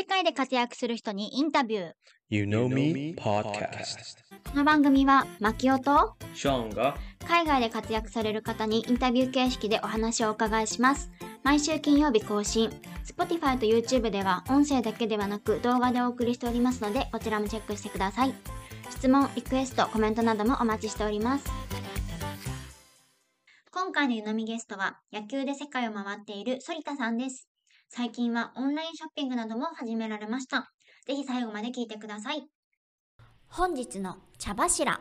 [0.00, 1.92] 世界で活躍する人にインタビュー。
[2.30, 3.98] You Know Me Podcast.
[4.50, 6.96] この番組は、マキオとショーンが
[7.28, 11.10] 海外で活躍される方にインタビュー形式でお話をお伺いします。
[11.42, 12.70] 毎週金曜日更新。
[13.04, 18.32] Spotify と YouTube では音声だけではなく動画でお送りしておりますので、こちらもチェックしてください。
[18.88, 21.44] 質問、リクエスト、コメントなどもお待ちしております。
[23.70, 27.49] 今回の湯飲みゲストは、野球で世界を回っている反田さんです。
[27.92, 30.70] 最近はオンラインショッピングなども始められました。
[31.08, 32.46] ぜひ最後まで聞いてください。
[33.48, 35.00] 本日の茶柱。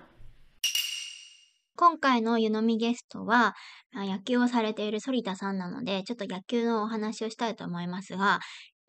[1.75, 3.53] 今回の湯飲みゲストは、
[3.91, 8.39] まあ野球をされている反田さんなので、ちょっと野球のお話をしたいと思いますが、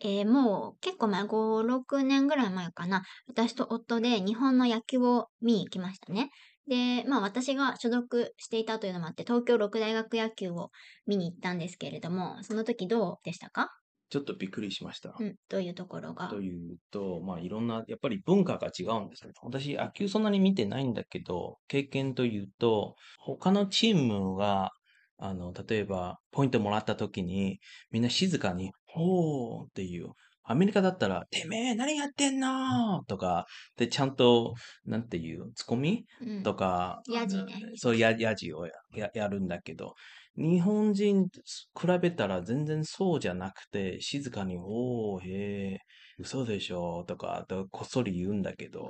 [0.01, 6.31] えーもう結構前、5、6年ぐらい前かな、私と夫で日本の野球を見に行きましたね。
[6.67, 10.71] で、まあ私が所属していたというのもあって、東京六大学野球を
[11.07, 13.71] 見に行ったんですけれども、その時どうでしたか？
[14.11, 15.15] ちょっとびっくりしました。
[15.19, 16.29] うん、どういうところが。
[16.29, 19.33] というと、まあいろんな、やっぱり文化が違うんですね。
[19.43, 24.71] 私、野球そんなに見てないんだけど、経験というと、他のチームが、
[25.17, 30.09] あの、例えば、ポイントもらった時に、みんな静かに、ほーっていう。
[30.43, 33.05] アメリカだったら、てめえ何やってんの？
[33.05, 36.07] とか、で、ちゃんと、なんていう、ツッコミ？
[36.21, 39.95] うんとか、ヤジねそう、や、やじをやややるんだけど、
[40.37, 41.41] 日本人と
[41.79, 45.79] 比べたら全然そうじゃなくて、静かに、おー、へえ、
[46.19, 48.89] 嘘でしょ、とか、とこっそり言うんだけど、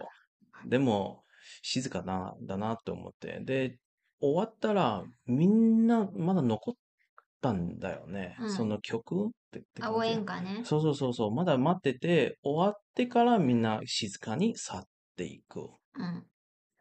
[0.67, 1.25] でも、
[1.63, 3.41] 静かな、だなと思って。
[3.43, 3.79] で、
[4.21, 6.75] 終わったら、みんなまだ残っ
[7.41, 8.37] たんだよね。
[8.41, 10.63] うんその曲ってって応援歌ね。
[10.65, 14.83] そうそうそうそう、まだ待ってて、終わってからみんな静かに去っ
[15.17, 15.61] ていく。
[15.95, 16.27] うん。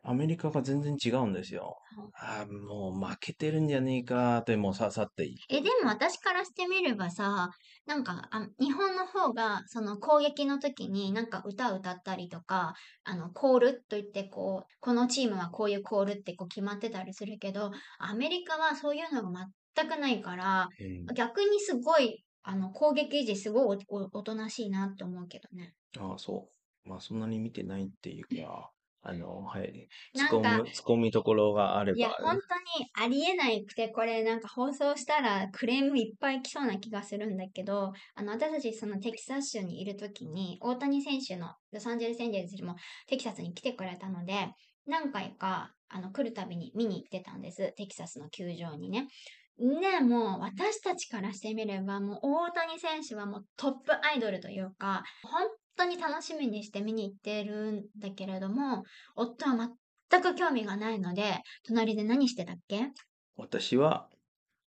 [0.01, 1.77] アメリカが全然違うんですよ。
[2.13, 5.29] あーもう負けてるんじゃねえかって、もうさ、去って。
[5.49, 7.49] え、でも私からしてみればさ、
[7.85, 25.73] なんか、あ日本の方が、その攻撃の時になんか歌歌ったりとか、あの、コールといってこう、このチームはこういうコールってこう決まってたりするけど、アメリカはそういうのが全くないから、うん逆にすごい、あの、攻撃時すごいおおおとなしいなって思うけどね。
[25.99, 26.49] ああ、そ
[26.85, 26.89] う。
[26.89, 28.71] まあ、そんなに見てないっていうか、
[29.01, 29.87] あの、はい。
[30.15, 31.97] 突っ込む、突っ込みところがあれば。
[31.97, 32.41] いや、本当に
[32.93, 42.75] ありえないくて、これなんか放送したらクレームいっぱい来そうな気がするんだけど、あの、私たちそのテキサス州にいるときに、大谷選手のロサンゼルスエンジェルスも
[43.07, 44.49] テキサスに来てくれたので、
[44.85, 47.73] 何回か、あの、来るたびに見に行ってたんです。
[47.77, 49.07] テキサスの球場にね。
[49.59, 55.47] ねもう私たちからしてみれば、もう大谷選手はもうトップアイドルというか、本
[55.79, 58.83] 当に楽しみにして見に行ってるんだけれども、
[59.15, 59.69] 夫は
[60.09, 62.91] 全く興味がないので、隣で何してたっけ？
[63.37, 64.09] 私は、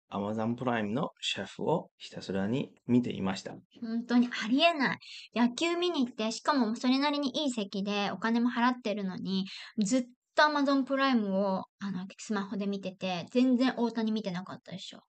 [0.09, 3.53] Amazon プライムのシェフをひたすらに見ていました。
[3.81, 4.99] 本当にありえない。
[5.33, 9.45] 野球見に行って、しかもそれなりにいい席でお金も払ってるのに、
[9.77, 10.03] ずっ
[10.35, 14.97] と Amazon プライムをあのスマホで見てて、全然大谷見てなかったでしょ。
[14.97, 15.01] っ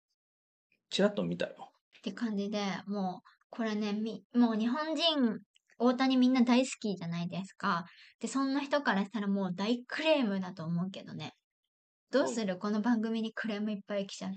[0.90, 1.70] ちらっと見たよ。
[2.02, 5.40] て感じで、もう、これね、みもう日本人、
[5.84, 7.84] 大谷みんな大好きじゃないですか。
[8.20, 11.32] で、そんな人からしたらもう大クレームだと思うけどね。
[12.10, 12.58] どうする？
[12.58, 14.32] この番組にクレームいっぱい来ちゃう。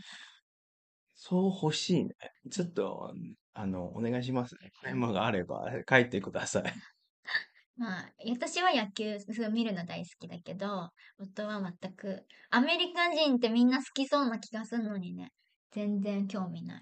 [1.13, 2.11] そう欲しいね。
[2.51, 3.13] ちょっと、
[3.53, 4.72] あの、お願いしますね。
[4.81, 6.63] クレームがあれば書いてください。
[7.77, 9.17] まあ、私は野球
[9.51, 10.89] 見るの大好きだけど、
[11.19, 15.31] 夫は全く、アメリカ人ってみんな好きそうな気がするのにね、
[15.72, 16.81] 全然興味ない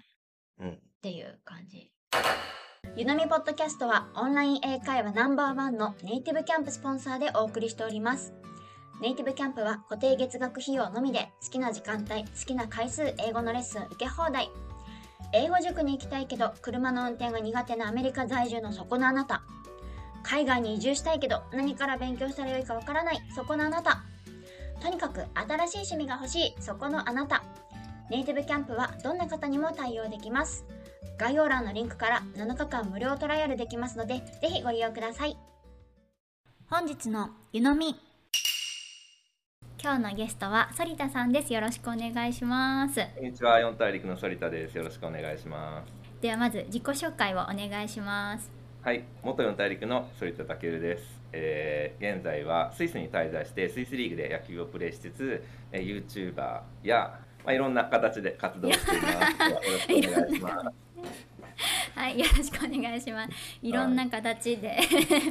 [0.58, 0.80] うん。
[1.02, 1.92] ていう感じ。
[2.96, 8.32] ゆのみポッドキャストはオンライン英会話ナンバーワンのネイティブキャンプスポンサーでお送りしております。
[9.00, 14.48] ネイティブキャンプは固定月額費用のみで好きな時間帯、好きな回数英語のレッスン受け放題。
[15.32, 19.42] 英語塾に行きたいけど車の運転が苦手なアメリカ在住のそこのあなた。
[20.22, 24.04] 海外に移住したいけど何から勉強したらよいかわからないそこのあなた
[24.80, 27.42] とにかく新しい趣味が欲しいそこのあなた
[28.08, 30.64] ネイティブキャンプはどんな方にも対応できます
[31.16, 35.36] 概要欄のリンクから7日間無料トライアルできますのでぜひご利用ください
[36.68, 37.94] 本日の湯飲み
[39.80, 44.78] 今日のゲストは反田さんですよろしくお願いしますこんにちは、四大陸の反田です。
[44.78, 45.92] よろしくお願いします。
[46.22, 48.50] ではまず自己紹介をお願いします
[48.82, 51.20] はい、元四大陸の反田健です。
[51.32, 59.12] えー現在はスイスに滞在してスイスリーグで野球をプレーしつつ、えー、YouTuber や、まあ、いろんな形で活動しています。
[59.52, 60.83] よろしくお願いします。
[61.94, 63.30] はいよろしくお願いします。
[63.62, 64.78] いろんな形で、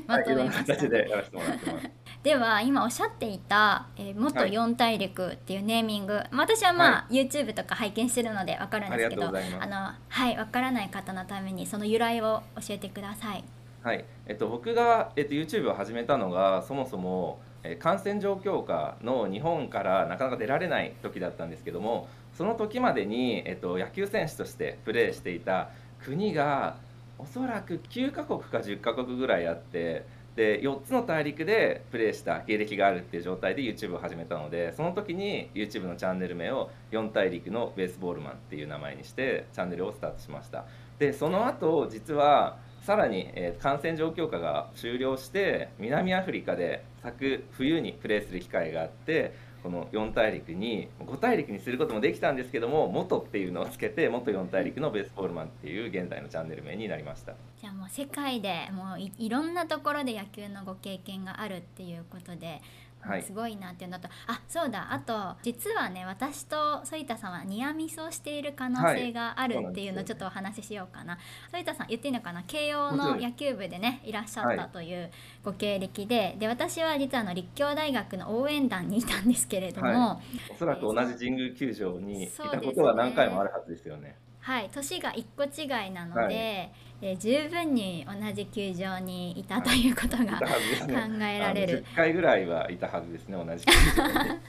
[0.07, 1.89] まはい、いろんなとめました、形でやらせてもらってます。
[2.23, 4.53] では今おっしゃっていた、えー元はい。
[4.53, 9.31] 四大陸っていうネーミング、まあ私はまあ、YouTube とか拝見してるのでわかるんですけどあ
[9.65, 13.43] のはいわからない方のためにその由来を教えてください。
[13.83, 25.69] はい、えっと、僕が、えっと、YouTube を始めたのがそもそも、えー感染状況下の日本からなかなか出られない時だったんですけどもその時までに、えっと、野球選手としてプレーしていた
[26.03, 26.77] 国が
[27.17, 40.65] おそらく9カ国か10カ国ぐらいあってで4つの大陸でプレーした経歴があるっていう状態で YouTube を始めたのでその時に YouTube のチャンネル名を4大陸のベースボールマンっていう名前にしてチャンネルをスタートしました。
[40.97, 49.33] でその後実はさらに、えー感染状況下が終了して南アフリカで昨冬にプレーする機会があって
[49.63, 57.33] この4大陸に5大陸にすることもできたんですけども元っていうのをつけて元4大陸のベースボールマンっていう現在のチャンネル名になりました。
[57.59, 62.61] じゃあもう世界でもういいろんなところで野球のご経験があるっていうことで、
[63.05, 63.21] はい。
[63.21, 64.87] すごいなっていうのとあそうだ。
[64.91, 66.55] あと実はね私と
[66.89, 71.17] 反田さんはニアミスをしている可能性があるっていうのをちょっとお話ししようかな。
[71.51, 72.43] 反田さん言っていいのかな？
[72.43, 75.11] 慶応の野球部でねいらっしゃっはいたという
[75.43, 76.35] ご経歴で。
[76.39, 80.19] で私は実はあの立教大学の応援団にいたんですけれども、は
[80.49, 86.35] おそらく同じ神宮球場にいたことは何回もあるはずですよねはい、年が1個違いなので、はい。
[86.35, 90.93] えー十分に同じ球場にいたということがはずですね。
[90.93, 91.83] 考えられる。
[91.85, 94.39] あの10回ぐらいはいたはずですね同じ球場に。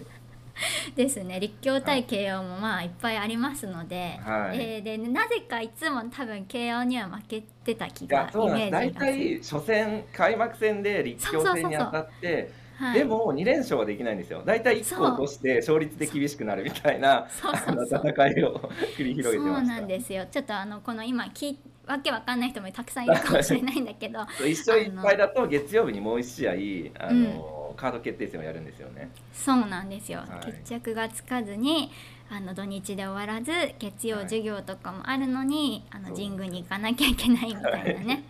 [0.94, 1.41] ですね。
[1.41, 4.58] 立教対慶応もまあいっぱいありますので,、はい。
[4.61, 8.87] えーでなぜかいつも多分慶応には負けてた気がイメージがす。
[8.87, 14.43] る体初戦開幕戦で立教戦に当たってはい、でも2連勝はできないんですよ。
[14.44, 18.00] 大体1個落として勝率で厳しくなるみたいなそうあのそう。
[18.03, 18.56] そう戦いを
[18.97, 19.75] 繰り広げてそうました。
[19.75, 20.26] なんですよ。
[20.31, 29.11] ちょっとあのこの今聞いわけわかんない人もたくさんいるかもしれないんだけど 一勝1敗だと月曜日にもう1試合あの、カード決定戦をやるんですよね。
[29.32, 30.47] そうなんですよ、はい。
[30.47, 31.91] 決着がつかずに
[32.31, 34.25] あの土日で終わらず月曜はい。
[34.25, 38.25] 授業とかもあるのに、あのそう神宮に行かなきゃいけないみたいなね、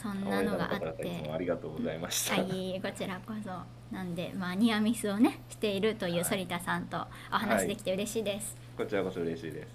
[0.00, 1.04] そんなのがあって。
[1.26, 3.50] もありがとうございました、はいこちらこそ。
[3.94, 6.24] なんでまあニアミスをねしているというはい。
[6.24, 9.68] 反田さんとお話できて嬉しいです、こちらこそ嬉しいです。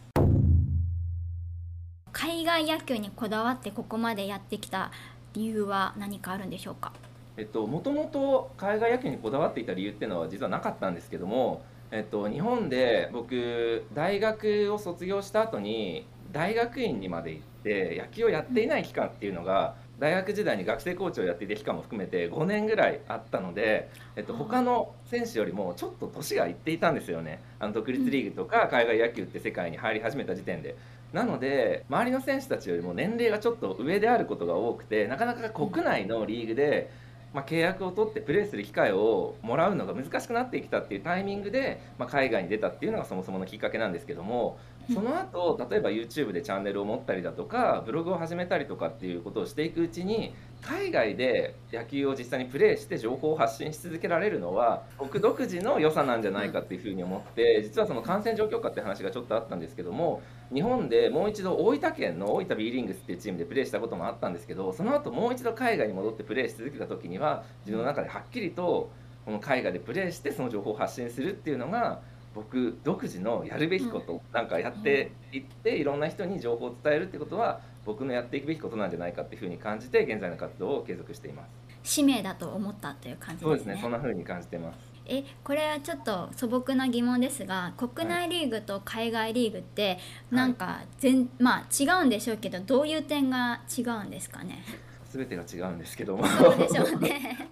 [2.12, 4.92] 海外野球にこだわってここまでやってきた
[5.34, 6.92] 理由は何かあるんでしょうか？
[7.38, 11.62] えっと、もともと海外野球にこだわっていた理由っていうのは実はなかったんですけども、
[11.92, 27.42] えっと、日本で僕大学を卒業した後に大学院にまで行って野球をやっていない期間っていうのが大学時代に学生コーチをやっていた期間も含めて5年ぐらいあったので、えっと、他の選手よりもちょっと年がいっていたんですよね。
[27.60, 30.76] あの独立リーグとか海外野球って世界に入り始めた時点で。
[31.14, 36.92] なので周りの選手たちよりも年齢がちょっと上であることが多くてなかなか国内のリーグで、
[37.34, 44.60] まあ、契約を取ってプレーする機会をもらうのが難しくなってきたっていうタイミングで、まあ、海外に出たっていうのがそもそものきっかけなんですけども
[44.94, 60.22] その後例えば YouTube でチャンネルを持ったりだとかブログを始めたりとかっていうことをしていくうちに海外で野球を実際にプレーして情報を発信し続けられるのは僕独自の良さなんじゃないかっていうふうに思って実はその感染状況下って話がちょっとあったんですけども
[60.54, 68.90] 日本でもう一度大分県の大分 B リングスっていうチームでプレーしたこともあったんですけどその後もう一度海外に戻ってプレーし続けた時には自分の中ではっきりと
[69.26, 72.00] この海外でプレーしてその情報を発信するっていうのが
[72.38, 81.50] 僕独自のやるべきこと、なんかやっていっていろんな人に情報を伝えるってことは僕のやっていくべきことなんじゃないかっていうふうに感じて現在の活動を継続しています。
[81.82, 83.80] 使命だと思ったという感じでねそうですすね。
[83.82, 84.78] そんな風に感じてます。
[85.08, 89.98] えこれはちょっと素朴な疑問ですが国内リーグと海外リーグって
[90.30, 94.64] なんか全、まあ違うんでしょうけどどういう点が違うんですかね？
[95.10, 96.26] すべてが違うんですけども。
[96.28, 97.50] そうでしょうね。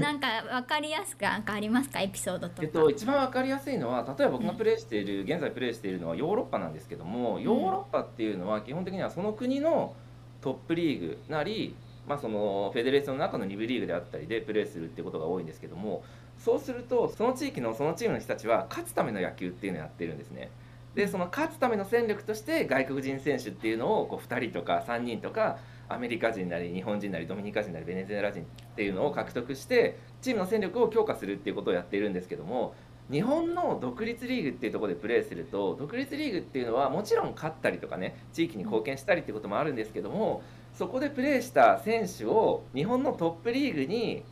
[0.00, 2.00] なんか分かりやすくなんかありますか？
[2.00, 9.94] エピソードとか、えっと、一番わかりやすいのは例えば僕がプレーしている、現在プレーしているのはヨーロッパなんですけどもヨーロッパっていうのは基本的にはその国の
[10.40, 11.74] トップリーグなり、
[12.06, 16.02] まあ、そのフェデレーションの中の2部リーグであったりでプレーするってことが多いんですけども
[16.38, 20.50] そうするとその地域のそのチームの人たちは勝つための野球っていうのをやってるんですね。
[20.94, 28.44] でその勝つための戦力として外国人選手っていうのをこう2人とか3人とかアメリカ人なり日本人なりドミニカ人なりベネズエラ人っ
[28.76, 32.74] ていうのを獲得してチームの戦力を強化するっていうことをやっているんですけども
[33.10, 44.24] 日本の独立リーグっていうところでプレーすると独立リーグっていうのはもちろん勝ったりとかね地域に貢献したりっていうこともあるんですけどもそこでプレーした選手を日本のトップリーグに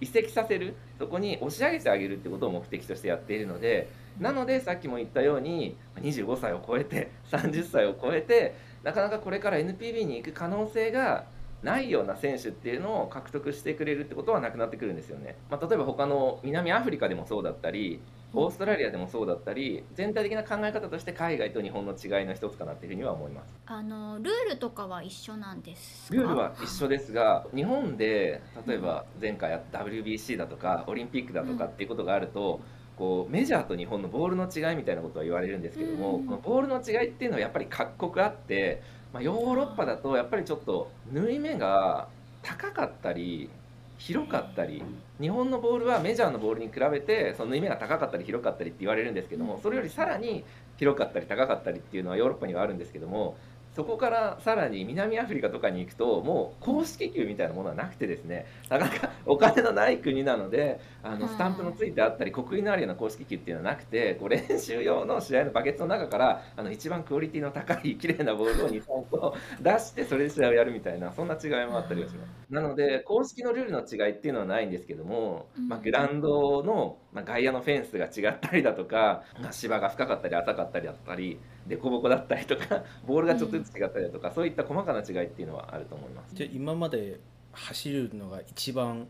[0.00, 8.54] 移籍させるそこに押し上げてあげるってことを目的としてやっているのでなのでさっきも言ったように25歳を超えて 30歳を超えて
[8.84, 11.24] なかなかこれから NPB に行く可能性が
[11.62, 15.36] ないような選手っていうのを獲得してくれるってことはなくなってくるんですよね。
[15.50, 18.00] まあ、例えば他の南アフリカでもそうだったり
[18.34, 23.54] オーストラリアでもそうだったり全体的な考え方として海外と日本の違いの一つかなっていうふうには思います。
[23.64, 26.16] あのルールとかは一緒なんですか？
[26.18, 32.60] ルールは一緒ですが日本で例えば前回 WBC だとかオリンピックだとかっていうことがあると、
[32.96, 36.26] こうメジャーと日本のボールの違いみたいなことは言われるんですけども、うん。
[36.26, 38.82] このボールの違いっていうのはやっぱり各国あって、
[39.12, 42.08] まあ、ヨーロッパだとやっぱりちょっと縫い目が
[42.42, 43.50] 高かったり
[43.98, 44.82] 広かったり
[45.20, 50.44] 日本のボールはメジャーのボールに比べてその縫い目が高かったり広かったりって言われるんですけどもそれよりさらに
[50.76, 53.36] 広かったり高かったりっていうのはヨーロッパにはあるんですけども
[53.74, 61.34] そこからさらに南アフリカとかに行くともう公式球みたいなものはなくてですねなかなかお金のない国なのであのはい。
[61.34, 72.30] スタンプのついてあったり国技のあるような公式球っていうのはなくてこう練習用の試合のバケツの中からあの一番クオリティの高い綺麗なボールを2、3個出してそれで試合をやるみたいなそんな違いもあったりはします。
[72.50, 86.34] なので公式のルールの違いっていうのはないんですけども、まあ、グラウンドの、まあ、外野のフェンスが違ったりだとか、まあ、芝が深かったり浅かったりだったり凸凹だったりとか ボールがちょっとずつ違ったりだとか、そういった細かな違いっていうのはあると思います。
[86.34, 87.18] じゃあ今まで
[87.52, 89.08] 走るのが一番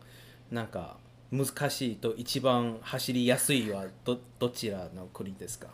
[0.51, 0.97] なんか
[1.31, 5.67] 難しいと一番走りやすいはどどちらの国ですか？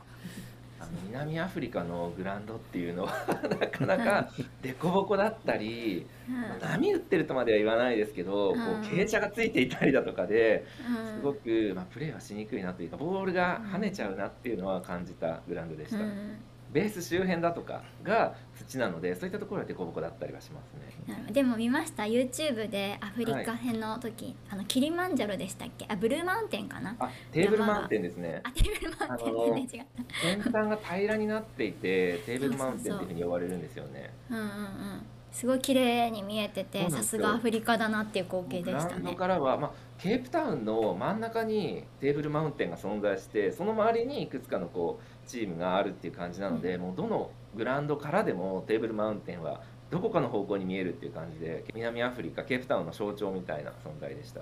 [0.79, 3.13] あの南アフリカのグラウンドっていうのは
[3.59, 4.31] なかなか
[4.63, 10.65] 凸凹だったりうん波打ってるとまでは言わないですけど、こうんう傾斜がついていたりだとかで
[11.17, 16.37] すごく、まあ、プレーはしにくいなというかボールが跳ねちゃうなっていうのは感じたグラウンドでした、うん
[16.71, 20.73] ベース周辺だとかが土なのでそういったところは凸凹だったりはします
[21.07, 21.31] ね。
[21.31, 22.03] でも見ました。
[22.03, 25.85] YouTube でアフリカ編の時、あのキリマンジャロでしたっけ？
[25.89, 26.95] あブルーマウンテンかな？
[26.99, 28.41] あテーブルマウンテンですね。
[28.43, 29.33] あテーブルマウンテン。
[29.53, 34.13] 全然違った先端が平らになっていてテーブルマウンテンっていうふうに呼ばれるんですよね。
[34.29, 34.51] うんうんうん。
[35.31, 39.15] すごい綺麗に見えててさすがアフリカだなっていう光景でしたね。
[39.15, 54.41] からは、まあ、ケープタウンの真ん中にテーブルマウンテンが存在してその周りにいくつかのこうチームがあるっていう感じなので、もうどのグラウンドからでもテーブルマウンテンはどこかの方向に見えるっていう感じで南アフリカケープタウンの象徴みたいな存在でした。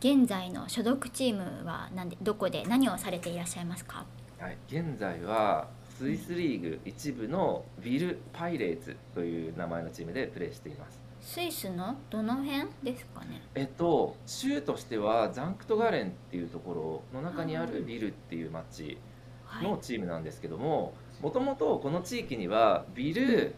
[0.00, 4.04] 現在の所属チームは何でどこで何をされていらっしゃいますか？
[4.38, 5.68] はい、現在は
[5.98, 13.40] スイスリーグ一部のビル・パイレーツという名前のチームでプレーしていますスイスのどの辺ですかね？
[13.54, 18.98] えっと州としてはザンクトガレンっていうところの中にあるビルっていう町
[19.44, 19.64] はい。
[19.68, 23.54] のチームなんですけどももともとこの地域にはビル・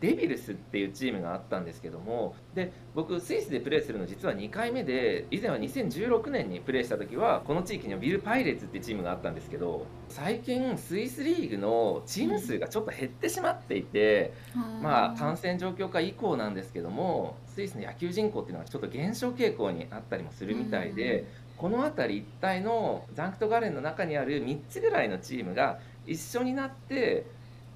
[0.00, 14.34] デビルスっていうチームがあったんですけどもで僕スイスでプレーするの実は2回目で以前は2016年にプレーした時はこの地域にはビル・パイレーツっていうチームがあったんですけど最近スイスリーグのチーム数がちょっと減ってしまっていて、
[14.82, 21.24] まあ、感染状況下以降なんですけどもスイスの野球人口っていうのがちょっと減少傾向にあったりもするみたいで、
[21.56, 27.24] この辺り一帯のザンクトガレンの中にある3つぐらいのチームが一緒になって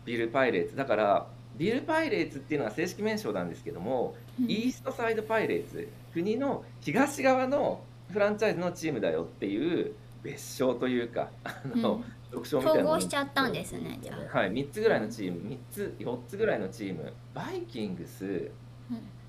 [0.04, 4.50] ビル・パイレーツだからビル・パイレーツっていうのが正式名称なんですけども、うん。
[4.50, 11.98] イーストサイド・パイレーツ国の東側のフランチャイズのチームだよっていう別称というかあの、うん。
[11.98, 12.70] みたいなの。
[12.70, 14.38] 統合しちゃったんですねじゃあ。
[14.38, 17.12] はい、3つぐらいのチーム3つ4つぐらいのチーム。
[17.34, 18.50] バイキングスうん。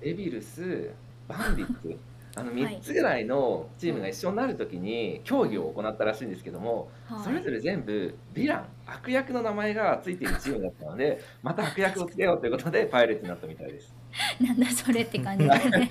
[0.00, 0.90] デビルス
[1.28, 1.98] バンディッツ
[2.34, 2.62] あのはい。
[2.78, 7.24] 3つぐらいのチームが一緒になるときに競技を行ったらしいんですけども、はい。
[7.24, 13.94] それぞれ全部ヴィラン悪役の名前がついているチームだったのでまた悪役をつけようということでパイレーツになったみたいです。
[14.40, 15.90] なんだそれって感じですね。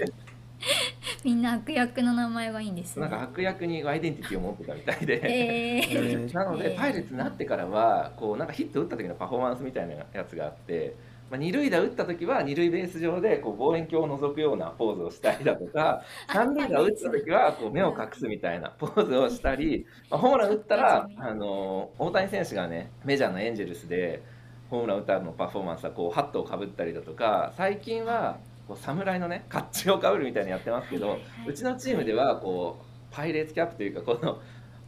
[1.24, 3.02] みんな悪役の名前がいいんですね。
[3.02, 5.22] なんか悪役にアイデンティティを持ってたみたいで。
[5.24, 6.34] えーえー。
[6.34, 6.80] なので、えー。
[6.80, 10.96] パイレーツになってからはこうなんかヒット打った時のパフォーマンスみたいなやつがあって、
[11.32, 24.22] まあ、二塁打打った時は二塁ベース上でこう望遠鏡を覗くようなポーズをしたりだとか 三塁打打った時はこう目を隠すみたいなポーズをしたり、まあ、ホームラン打ったらあの大谷選手がねメジャーのエンジェルスで
[24.70, 34.40] ホームラン打ったのパフォーマンスはこうハットをかぶったりだとか最近はこう侍のね甲冑をかぶるみたいにやってますけど、うちのチームではこうパイレーツキャップというかこの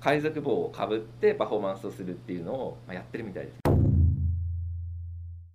[0.01, 3.62] 海賊帽をかぶってパフォーマンスをするっていうのをまあやってるみたいです。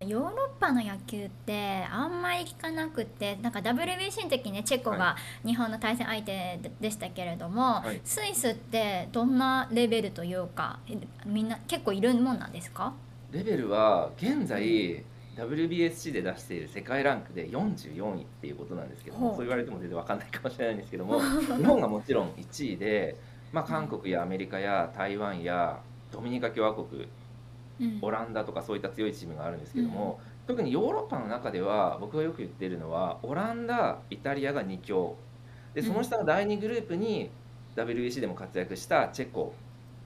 [0.08, 8.00] ヨーロッパの野球ってあんまり聞かなくてなんか WBC の時ねチェコが日本の対戦相手ででしたけれども、はい。
[8.04, 10.96] スイスってどんなレベルというかえ
[11.26, 12.92] みんな結構いるもんなんですか？
[13.32, 15.04] レベルは現在
[15.36, 21.20] WBSC で出している世界ランクで44位っていうことなんですけどもそう言われても全然わかんないかもしれないんですけども
[21.56, 23.16] 日本がもちろん1位で、
[23.52, 25.78] まあ、韓国やアメリカや台湾や
[26.10, 27.08] ドミニカ共和国うん
[28.02, 35.16] オランダとかそういった強いチームがあるんですけども、特にヨーロッパの中では僕がよく言ってるのはオランダイタリアが2強。
[35.74, 37.30] でその下の第2グループに
[37.76, 39.54] WBC でも活躍したチェコ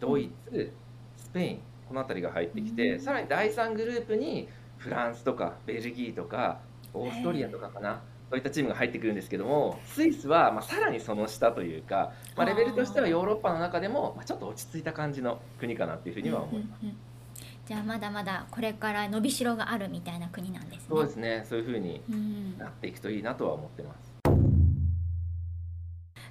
[0.00, 0.72] ドイツ
[1.16, 3.00] スペインこの辺りが入ってきて、うん。
[3.00, 4.48] さらに第3グループに
[4.78, 6.58] フランスとかベルギーとか
[6.92, 16.80] オーストリアとかかなそういったチームが入ってくるんですけどもスイスはまあさらにその下というか、まあ、レベルとしてはヨーロッパの中でもまあちょっと落ち着いた感じの国かなっていうふうには思います。
[16.82, 17.11] うんうんうん
[17.72, 20.84] じゃあまだまだこれから伸びしろがあるみたいな国なんですね。
[20.90, 24.12] そうですねそういうふうにうんなっていくといいなとは思ってます。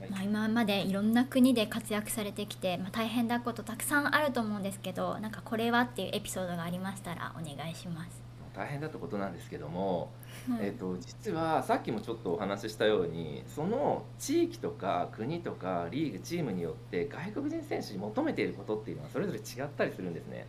[0.08, 8.22] まあ、今までいろんな国で活躍されてきて、まあ、大変なことたくさんあると思うんですけどなんかこれはっていうエピソードがありましたらお願いします。
[8.54, 10.12] 大変だったことなんですけども、
[10.48, 20.46] うんえっと実はさっきもちょっとお話ししたようにその地域とか国とかリーグチームによって外国人選手に求めていることっていうのはそれぞれ違ったりするんですね。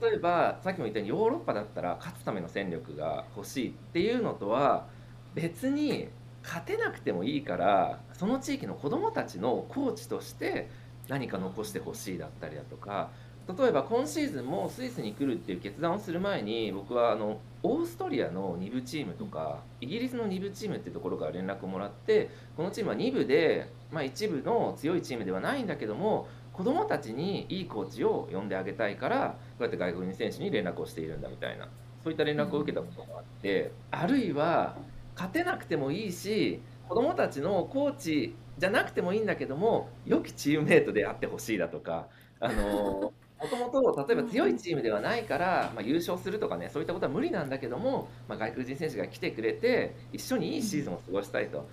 [0.00, 4.86] 例えばさっきも言ったようにヨーロッパだったら勝つための戦力が欲しいっていうのとは
[5.34, 6.08] 別に
[6.42, 10.68] 勝てなくてもいいからその地域の子どもたちのコーチとして
[11.08, 13.10] 何か残してほしいだったりだとか
[13.58, 31.68] 例えば今シーズンもスイスに来るっていう決断をする前に僕はあのオーストリアの2部チームとかイギリスの2部チームっていうところから連絡をもらってこのチームは2部で、まあ、一部の強いチームではないんだけども子どもたちにいいコーチを呼んであげたいからこうやって外国人選手に連絡をしているんだみたいな
[32.02, 34.76] そういった連絡を受けたこともあってあるいは
[35.14, 42.06] 勝てなくてもいいし子どもたちのコーチじゃなくてもいいんだけども良きチームメートであってほしいだとか
[42.40, 51.68] あのもともと例えば強いチームではないから、まあ、優勝するとかねそういったことは無理なんだけども、まあ、外国人選手が来てくれて一緒にいいシーズンを過ごしたいと。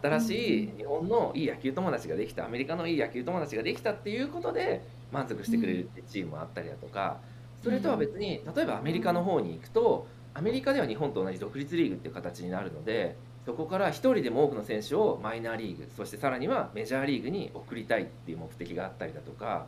[0.00, 7.18] 新しい日本のいい野球友達ができたアメリカのいい野球友達ができたっていうことで満足してくれるってチームもあったりだとか
[7.62, 19.66] それとは別に例えばアメリカの方に行くとアメリカでは日本と同じ独立リーグっていう形になるのでそこから1人でも多くの選手をマイナーリーグそしてさらにはメジャーリーグに送りたいっていう目的があったりだとか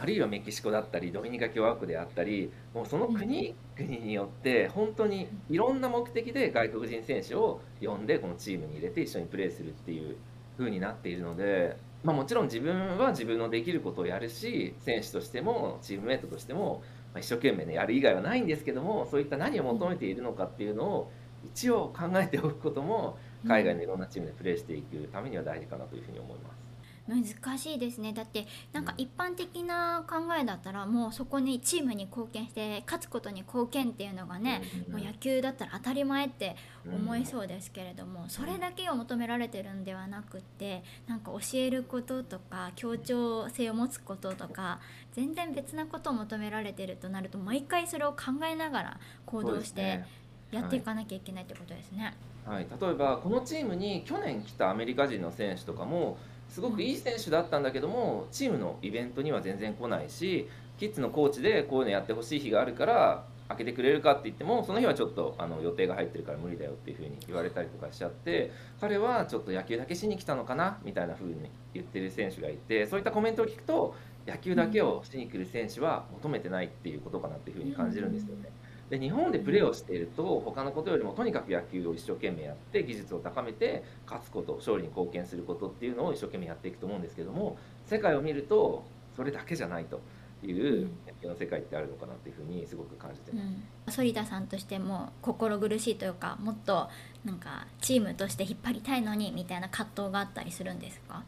[0.00, 10.16] あるいはメキシコだったりドミニカ共和国であったりもうその国々によって本当にいろんな目的で外国人選手を呼んでこのチームに入れて一緒にプレーするっていう
[10.58, 21.12] 風になっているので、まあ、もちろん自分は自分のできることをやるし選手としてもチームメートとしてもまあ一生懸命ねやる以外はないんですけどもそういった何を求めているのかっていうのを
[21.44, 26.65] 一応考えておくことも海外のいろんなチームでプレーしていくためには大事かなというふうに思います。
[27.08, 28.12] 難しいですね。
[28.12, 44.80] だってなんか一般的な考えだったらもうそこにチームに貢献して勝つことに貢献っていうのがね、うんもう野球だったら当たり前って思いうんそうですけれども、それだけを求められてるんではなくってなんか教えることとか協調性を持つこととか
[45.12, 50.04] 全然別なことを求められてるとなると毎回それを考えながら行動して
[50.50, 52.14] やっていかなきゃいけないってことですね。
[52.44, 56.16] はい、例えばこのチームに去年来たアメリカ人の選手とかも
[56.48, 73.94] すごくいい選手だったんだけどもチームのイベントには全然来ないしキッズのコーチでこういうのやってほしい日があるから開けてくれるかって言ってもその日はちょっとあの予定が入ってるから無理だよっていうふうに言われたりとかしちゃって彼はちょっと野球だけしに来たのかなみたいなふうに言ってる選手がいてそういったコメントを聞くと
[74.26, 78.50] 野球だけをしに来る選手は求めてないっていうことかなっていうふうに感じるんですよね。
[78.90, 88.84] で日本でプレーをしていると他のことよりもとにかく野球を一生懸命やって技術を高めて勝つこと勝利に貢献することっていうのを一生懸命やっていくと思うんですけども世界を見ると
[89.16, 90.00] それだけじゃないと
[90.44, 93.42] いう野球の世界ってあるのかなっていうふうにすごく感じてま
[93.90, 94.02] す。
[94.02, 96.88] ん、反田さんとしても心苦しいというかもっと
[97.24, 101.24] なんかチームとして引っ張りたいのにみたいな葛藤があったりするんですか？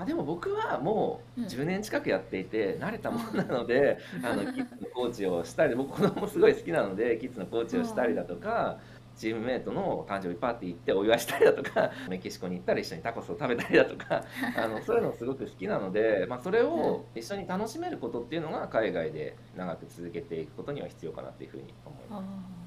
[0.00, 1.46] あでも僕はもううん。
[1.46, 8.78] 10年近くやっていて慣れたものなので、 あのキッズのコーチをしたり僕子供もすごい好きなのでキッズのコーチをしたりだとか
[9.20, 14.24] チームメートの誕生日パーティー行ってお祝いしたりだとか メキシコに行ったら一緒にタコスを食べたりだとか
[14.56, 22.22] あのそういうのすごく好きなので、まあ、それを一緒に楽しめることっていうのが海外で長く続けていくことには必要かなっていうふうに思いま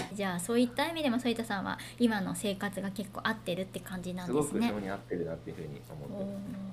[0.08, 0.15] す。
[0.15, 6.72] じゃあそういった意味でも反田さんは今の生活が結構合ってるって感じなんすごくですね性に合ってるなっていうふうに思ってます。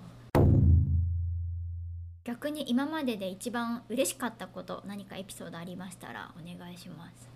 [2.30, 7.28] 逆に今までで一番嬉しかったこと何かエピソードありましたらお願いします。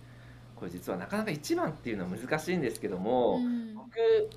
[0.54, 3.74] これ実はなかなか一番っていうのは難しいんですけども、うん。
[3.74, 3.88] 僕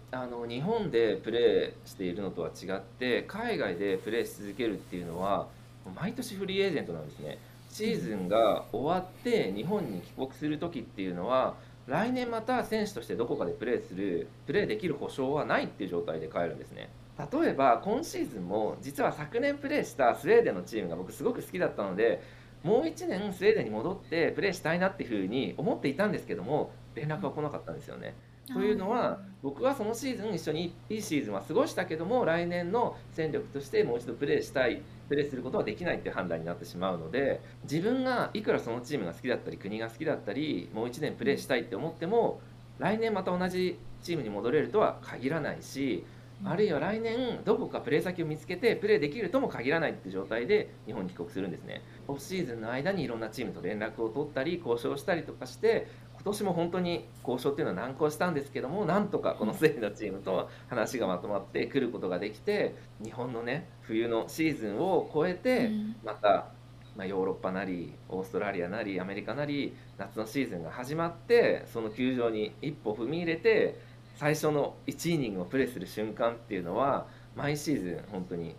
[0.09, 5.47] あの日本でプレーしているのとは違って海外でプレーし続けるっていうのは
[5.95, 7.37] 毎年フリーエージェントなんですね。
[7.69, 11.53] シーズンが終わって日本に帰国する時っていうのは
[11.85, 22.21] 来年また選手としてどこかでプレーするプレーできる保証はないっていう状態で帰るんですね例えば今シーズンも実は昨年プレーしたスウェーデンのチームが僕すごく好きだったので
[22.63, 28.15] もう1年スウェーデンに戻ってプレーしたいなっていうふうに思っていたんですけども連絡が来なかったんですよね。
[28.53, 42.39] というのは僕はそのシーズン一緒にいいシーズンは過ごしたけども来年の戦力としてもう一度プレーしたいプレーすることはできないっていう判断になってしまうので自分がいくらそのチームが好きだったり国が好きだったりもう1年プレーしたいって思っても
[42.79, 46.05] 来年また同じチームに戻れるとは限らないし
[46.43, 51.81] あるいは来年どこかプレー先を見つけてプレーできるとも限らないって状態で日本に帰国するんですね。
[52.07, 65.95] オフシーズンの間にいろんなチームと連絡を取ったり交渉したりとかして今年も本当に交渉っていうのは難航したんですけどもなんとかこのスイのチームと話がまとまってくることができて日本のね冬のシーズンを超えてうん。
[66.03, 66.49] また、
[66.95, 73.79] まあ、ヨーロッパなりオーストラリアなりアメリカなり夏のシーズンが始まってその球場に一歩踏み入れて
[74.17, 78.55] 最初の1イニングをプレーする瞬間っていうのは毎シーズン本当に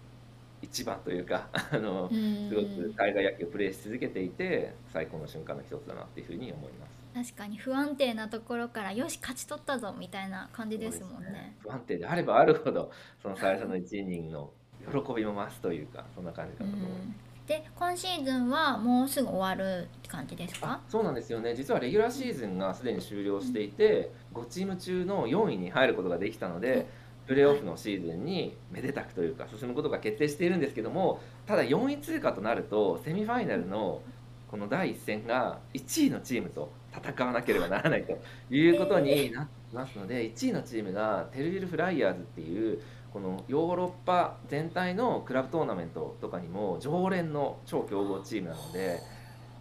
[0.63, 6.99] 一番というか あのうんすごく海外野球をプレーし続けていて最高の瞬間の一つだなっていうふうに思います。
[7.15, 11.57] 確かに不安定なところからよし勝ち取ったぞみたいな感じですもんね。
[11.61, 14.53] 不安定であればあるほどその最初の1イニングの
[14.93, 17.28] 喜びも増すというかそんな感じかうなと思います。
[17.57, 20.73] んで今シーズンはもうすぐ終わるって感じですか？
[20.73, 21.55] あそうなんですよね。
[21.55, 26.87] 実はレギュラーシーズンがすでに終了していて5チーム中の4位に入ることができたので
[27.27, 34.03] プレーオフのシーズンにめでたくというか進むことが決定しているんですけどもただ4位通過となるとセミファイナルの
[34.51, 38.19] この第一戦が1位のチームと戦わなければならないと
[38.51, 42.81] いうことになってますので1位のチームがテルビルフライヤーズっていう
[43.13, 49.01] このヨーロッパ全体のクラブトーナメントとかにも常連の超強豪チームなので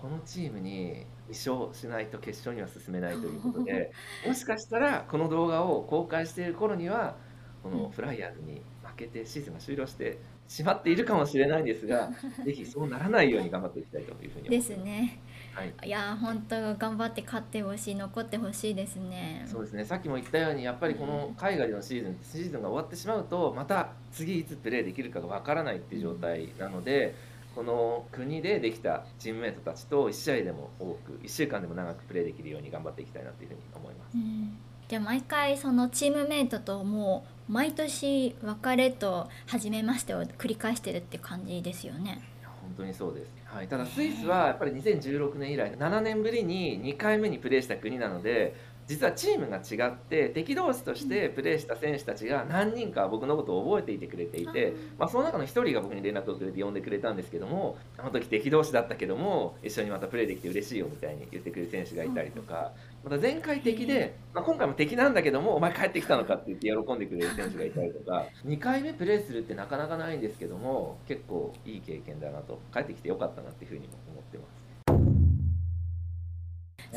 [0.01, 3.91] このチームに2勝しないと決勝には進めないということで
[4.27, 7.15] もしかしたらこの動画を公開している頃には
[7.63, 12.09] このフライヤーズに負けてシーズンが終了してしまっているかもしれないんですが
[12.45, 14.73] ぜひそうならないように頑張っていきたいというふうに思いでます。
[14.73, 15.19] すね。
[15.57, 19.43] はいいやー本当頑張って勝ってほしい残ってほしいですね。
[19.49, 27.15] そうですねさっきも言ったようにやっぱりこの海外でのシーズンシーズンが終わってしまうとまた次いつプレーできるかがわからないっていう状態なので
[27.55, 34.19] この国でできたチームメートたちと1試合でも多く1週間でも長くプレーできるように頑張っていきたいなというふうに思いますう。
[34.19, 34.55] ん
[34.87, 42.21] じゃあ毎回そのチームメイトともう毎年別れと初めましてを繰り返してるって感じですよね。
[42.61, 48.55] 本当にそうです、はい、ただスイスはやっぱり2016年以来7年ぶりに2回目にプレーした国なので
[48.87, 62.71] 実はチームが違って敵同士としてプレーした選手たちが何人か僕のことを覚えていてくれていて、まあ、その中の1人が僕に連絡をくれて呼んでくれたんですけどもあの時敵同士だったけども一緒にまたプレーできて嬉しいよみたいに言ってくれる選手がいたりとか
[63.03, 72.59] また前回敵で、まあ、今回も敵なんだけどもお前帰ってきたのかって言って喜んでくれる選手がいたりとか 2回目プレーするってなかなかないんですけども結構いい経験だなと。
[72.73, 74.56] 帰ってきてよかったなっていうふうにも思ってます。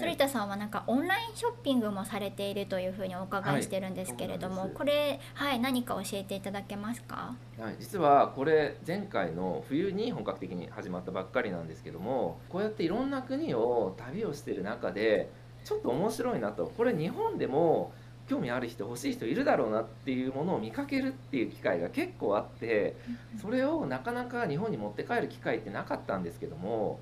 [0.01, 4.71] 反田さんはなんかオンラインショッピングもされているというふうにお伺いしてるんですけれども、はい。
[4.71, 7.35] これはい何か教えていただけますか？
[7.59, 15.31] はい、実はこれ前回の冬に本格的に始まったばっかりなんですけどもこうやっていろんな国を旅をしてる中で
[15.65, 16.73] ちょっと面白いなと。
[16.77, 17.93] これ日本でも
[18.29, 22.95] 興味ある人欲しい人いるだろうなっていうものを見かけるっていう機会が結構あって
[23.43, 27.01] それをなかなか日本に持って帰る機会ってなかったんですけども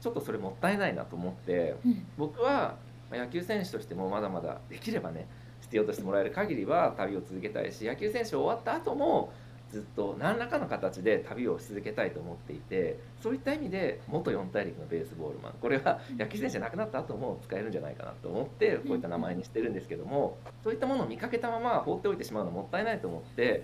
[0.00, 2.06] ちょっとそれもったいないなと思ってうん。
[2.16, 2.76] 僕は
[3.10, 5.26] まあ野球選手としてもまだまだできればね
[5.62, 9.32] 必要としてもらえる限りは旅を続けたいし野球選手終わった後も
[9.70, 15.52] ずっと何らかの形で旅をし続けたいと思っていてそういった意味で元四大陸のベースボールマン。
[15.60, 23.62] これは野球選手亡くなった後も使えるんじゃないかなと思ってこういった名前にしてるんですけどもそういったものを見かけたまま放っておいてしまうのもったいないと思って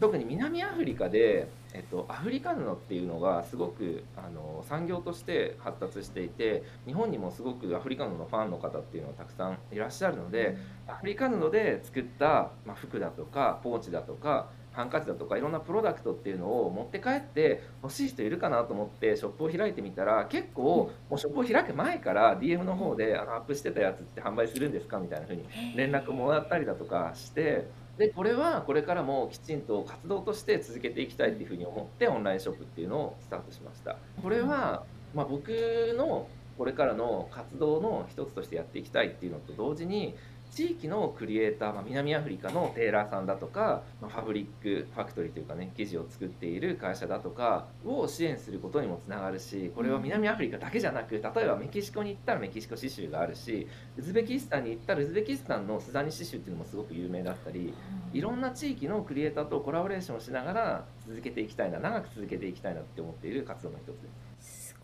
[0.00, 25.44] 特に南アフリカで、えっと、アフリカ布っていうのがすごくあの産業として発達していて日本にもすごくアフリカ布のファンの方っていうのがたくさんいらっしゃるので、アフリカ布で作った、まあ、服だとかポーチだとかハンカチだとかいろんなプロダクトっていうのを持って帰って欲しい人いるかなと思ってショップを開いてみたら結構もうショップを開く前から DM の方であのアップしてたやつって販売するんですかみたいな風に
[25.76, 33.96] 連絡もらったりだとかしてでこれはこれからもきちんと活動として続けていきたいっていうふうに思ってオンラインショップっていうのをスタートしました。
[34.22, 35.48] これは、まあ、僕
[35.96, 40.16] のこれからの活動の一つとしてやっていきたいっていうのと同時に
[40.54, 57.72] 地域のクリエイター、まあ、南アフリカのテーラーさんだとか、まあ、ファブリックファクトリーというかね生地を作っている会社だとかを支援することにもつながるしこれは南アフリカだけじゃなく例えばメキシコに行ったらメキシコ刺繍があるしウズベキスタンに行ったらウズベキスタンのスザニ刺繍っていうのもすごく有名だったり
[58.12, 64.21] いろんな地域のクリエイターとコラボレーションをしながら続けていきたいな長く続けていきたいなって思っている活動の一つです。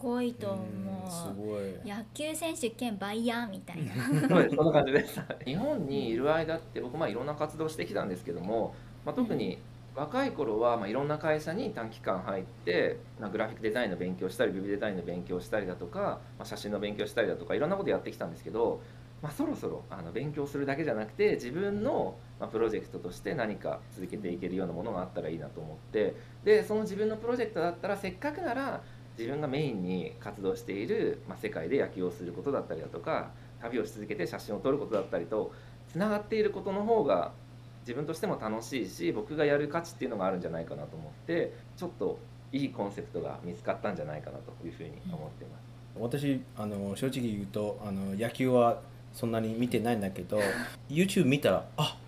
[0.00, 0.54] すごいとう。
[0.54, 1.74] ん思すうごい。
[1.84, 3.92] 野球選手兼バイヤーみたいな。
[4.28, 5.20] そうですそんな感じです。
[5.44, 9.58] 日本にいる間って僕まあいろんな活動してきたんですけども、まあ、特に
[9.94, 18.82] 若い頃はまあいろんな会社に短期間入って、まあ、グラフィックデザインの勉強したりビブデザインの勉強したりだとか、まあ、写真の勉強したりだとかいろんなことやってきたんですけど、
[19.22, 28.82] まあ、そろそろあの勉強するだけじゃなくて自分のまあプロジェクトとして何か続けていけるようなものがあったらいいなと思ってでその自分のプロジェクトだったらせっかくなら
[29.18, 35.52] 自分がメインに活動している、まあ、世界で野球をすることだったりだとか旅をし続けて写真を撮ることだったりと
[35.90, 37.32] つながっていることの方が
[37.80, 42.18] 自分としても楽しいし僕がやる価値っていうのがあるんじゃないかなと思ってちょっと
[42.52, 45.68] いいコンセプトが見つかったんじゃないかなというふうに思っています。
[45.98, 48.80] 私あの正直言うとあの野球は
[49.12, 50.38] そんなに見てないんだけど
[50.88, 51.98] YouTube 見たらあ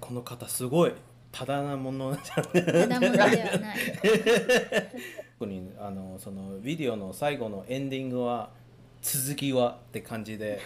[0.00, 0.92] この方すごい
[1.32, 3.78] ただなものじゃただものではない
[5.38, 8.50] 特にあのそのビデオの最後のエンディングは
[9.02, 10.60] 続きはって感じで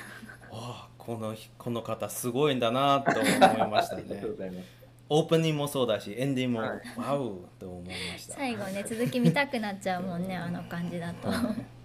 [0.51, 4.21] わ あこのこの方すごいんだなと思いましたありがね。
[4.21, 4.79] とうございます。
[5.11, 6.81] オープニングもそうだしエンディングも、はい。
[6.99, 8.35] ワウと思いました。
[8.35, 11.29] 最後ね続き見たくなっちゃうもんねあの感じだと。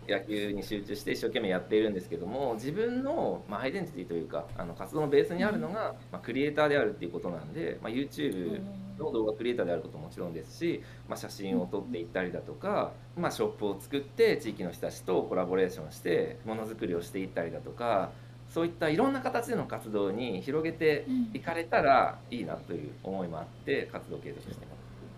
[0.05, 8.59] 野球に集中して一生懸命やっているんですけども自分の、まあ、アイデンティティというかあの活動のベースにあるのが、まあ、クリエイターであるっていうことなんで、まあ、YouTube
[9.03, 18.11] の動画クリエイターであることももちろんですし、まあ、写真を撮っていったりだとか、まあ、ショップを作って地域の人たちとコラボレーションしてものづくりをしていったりだとか
[18.49, 24.72] そういったいろんな形での活動に広げていかれたらいいなという思いもあって活動継続してます。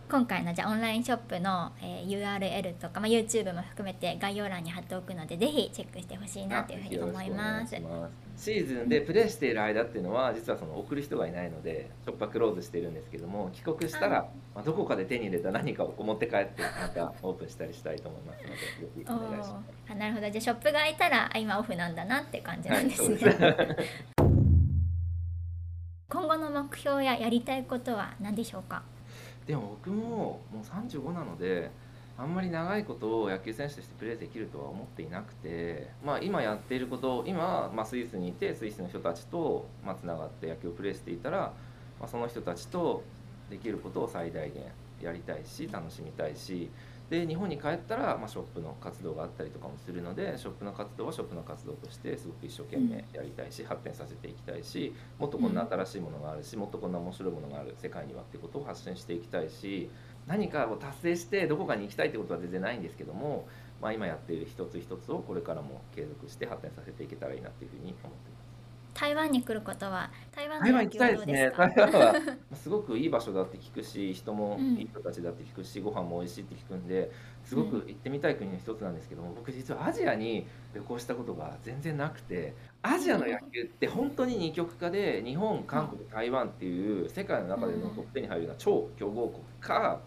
[0.07, 7.75] 今回のじゃあオンラインショップの、えー URL とか、まあ、YouTube も含めて概要欄に貼っておくのでぜひチェックしてほしいなというふうに思います。
[8.37, 18.59] シーズンでプレーしている間っていうのは実はその送る人がいないのでショップはクローズしてるんですけども帰国したらまあ、どこかで手に入れた何かを持って帰ってまたオープンしたりしたいと思いますのでぜ
[18.95, 19.51] ひおお願いします。
[19.89, 19.91] ー。
[19.93, 20.29] あなるほど。
[20.29, 23.55] じゃあショップが開いたらあ今オフなんだなって感じなんですね、はい
[26.07, 28.83] 今後の目標ややりたいことは何でしょうか？
[29.45, 31.71] でも僕ももう35なので
[32.17, 41.53] あんまり長いことを野球選手としてプレーできるとは思っていなくて、まあ、今やっていること今、まあ、スイスにいてスイスの人たちとまあがって野球をプレーしていたら、
[41.99, 43.03] まあ、その人たちと
[43.49, 44.63] できることを最大限
[45.01, 46.69] やりたいし楽しみたいし
[47.09, 59.89] で日本に帰ったら、まあ、ショップの活動があったりとかもするのでショップの活動はショップの活動としてすごく一生懸命やりたいし、発展させていきたいしもっとこんな新しいものがあるし、もっとこんな面白いものがある世界にはってことを発信していきたいし
[60.27, 63.47] 何かを達成してどこかに行きたいってことは全然ないんですけども、
[63.81, 68.34] まあ、今やっている一つ一つをこれからも継続して発展させていけたらいいなっていうふうに思ってます。
[68.95, 71.51] 台湾に来ることは台湾の台湾行きたいどうです。
[71.51, 71.67] か？
[71.67, 72.15] 台湾は
[72.53, 77.11] すごくいい場所だって聞くし、人もうんいい人たちだって聞くし、ご飯も美味しいって聞くんで、
[77.43, 89.99] すごく行ってみたい国の一つなんですけども、僕実はアジアに旅行したことが全然なくて、アジアの野球って本当に二極化で、日本、韓国、台湾っていう世界の中でのトップ10に入るような超強豪国か、は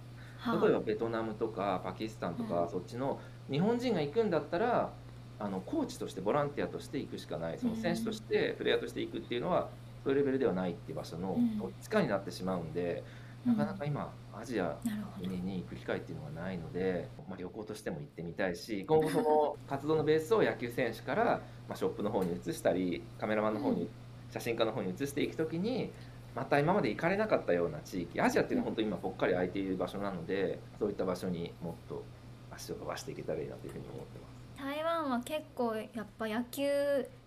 [0.44, 0.58] あ。
[0.62, 3.20] 例えばベトナムとかパキスタンとか、うんそっちの
[3.50, 4.90] 日本人が行くんだったら
[5.38, 7.58] あのコーチとしてボランティアとして行くしかない。
[7.58, 9.68] その選手としてプレイヤーとして行くっていうのは
[10.04, 11.58] そういうレベルではないっていう場所のうん。
[11.58, 13.02] どっちかになってしまうんで、
[13.46, 14.76] なかなか今アジア
[15.20, 21.24] にに行く機会っていうのがないので、まあ、旅行としても行ってみたいし今後その活動のベースを野球選手から、
[21.68, 23.88] まあ、ショップの方に移したりカメラマンの方に、
[24.30, 25.90] 写真家の方に移していくときに
[26.34, 32.04] また今まで行かれなかったような地域アジアっていうのは本当に今ぽっかり空いている場所なのでそういった場所にもっと
[32.50, 34.37] 足を伸ばしていけたらいいなというふうに思ってます。
[34.58, 36.66] 台湾は結構やっぱ野球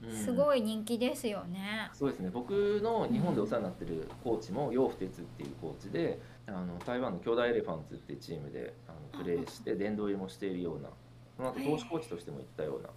[0.03, 2.29] うんすごい人気ですよね、そうですね。
[2.33, 2.51] 僕
[2.83, 10.89] の日本でお世話になってるコーチも楊不哲っていうコーチであの台湾の兄弟エレファンツっていうチームであのプレーして殿堂入りもしているような
[11.37, 12.89] その後投手コーチとしても行ったような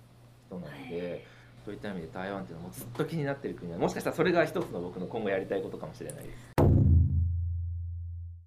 [0.48, 1.24] 人なので
[1.64, 6.52] そういった意味で台湾っていうのもずっと気になってる国はもしかしたらそれが一つの僕の今後やりたいことかもしれないです。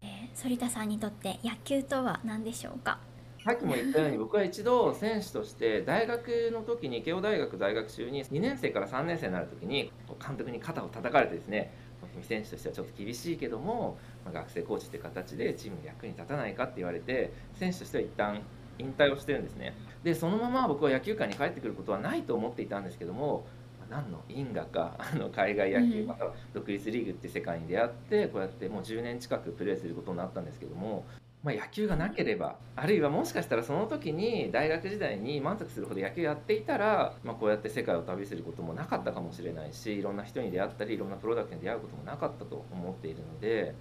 [0.01, 0.17] えー
[0.49, 2.99] 反田さんにとって野球とは何でしょうか？
[3.47, 9.89] さっきも言ったように僕は一度選手として大学の時に慶応大学在学中に2年生から3年生になる時に
[10.21, 11.71] 監督に肩を叩かれてですね
[12.13, 18.41] 君選手としてはちょっと厳しいけども、まあ、学生コーチって形でチームの役に立たないかって言われて選手としては一旦
[18.79, 19.77] 引退をしてるんですね。
[20.03, 23.45] でそのまま僕は野球界に帰ってくることはないと思っていたんですけども
[23.79, 26.07] まあ何の因果かあの海外野球うん。
[26.07, 31.05] または独立リーグって世界に出会ってこうやってもう10年近くプレーすることになったんですけども
[31.43, 43.75] まあ、野球がなければあるいはもしかしたらその時に大学時代に満足するほど野球やっていたら、まあ、こうやって世界を旅することもなかったかもしれないしいろんな人に出会ったりいろんなプロダクトに出会うこともなかったと思っているので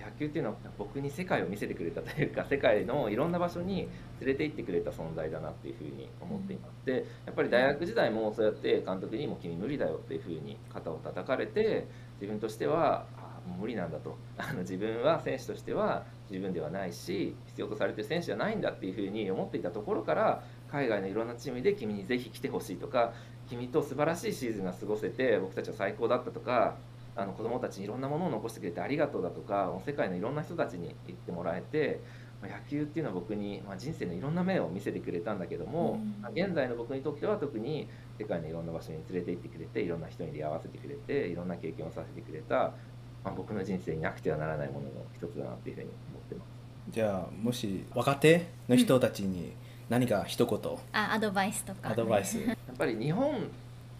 [0.00, 3.88] 野球っていうのは僕に世界を見せてくれたというか世界のいろんな場所に
[4.20, 11.86] 連れて行ってくれた存在だなっていうふうに思っていますでやっぱり大学時代もそうやって監督にも君無理だよっていうふうに肩を叩かれて
[12.20, 13.04] 自分としては
[13.58, 14.16] 無理なんだと。
[14.38, 23.12] あの自分は選手としては十分ではないし必要とされてる選手じゃないんだっていうふうに思っていたところから海外のいろんなチームで君にぜひ来てほしいとか
[23.48, 26.76] 君と素晴らしいシーズンが過ごせて僕たちは最高だったとか
[27.16, 32.00] あの子供たちにいろんなものを残してくれてありがとうだとか世界のいろんな人たちに言ってもらえて
[32.40, 36.22] まあ野球っていうのは僕に、まあ、人生のいろんな面を見せてくれたんだけども、うん。
[36.22, 42.72] まあ現在の僕にとっては特に世界のいろんな場所に連れて行ってくれていろんな人に出会わせてくれていろんな経験をさせてくれた、
[43.24, 46.48] まあ、僕の人生になくてはならないものの一つだなっていうふうに思ってます。
[46.90, 49.52] じゃあもし若手の人たちに
[49.88, 50.78] 何か一言。
[50.92, 53.50] あアドバイスとか、アドバイス、やっぱり日本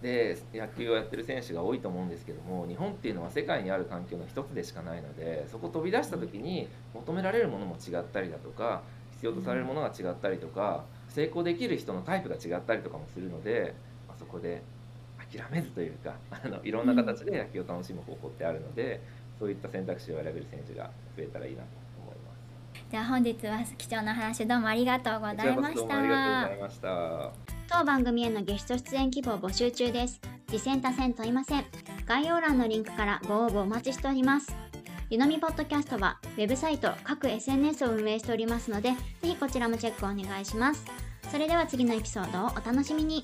[0.03, 13.75] で野球をやってる選手が多いと思うんですけども日本っていうのは世界にある環境の一つでしかないのでそこ飛び出した時に求められるものも違ったりだとか必要とされるものが違ったりとか成功できる人のタイプが違ったりとかもするので、
[14.09, 14.63] まあ、そこで
[15.33, 19.01] 諦めずというかあのいろんな形で野球を楽しむ方法ってあるので
[19.39, 21.69] そういった選択肢を選べる選手が増えたらいいなと
[22.03, 22.85] 思います。
[22.91, 27.51] じゃあ本日は貴重な話どうもありがとうございましこちらこそどうもありがとうごたざいました。
[27.79, 30.21] 当番組へのゲスト出演希望募集中です。
[30.49, 31.65] 次戦多戦問いません。
[32.05, 34.53] 概要欄のリンクからご応募お待ちしております。
[35.09, 40.85] ゆのみポッドキャストはウェブサイト、各 SNS を運営しておりますので、ぜひこちらもチェックお願いします。
[41.31, 43.23] それでは次のエピソードをお楽しみに。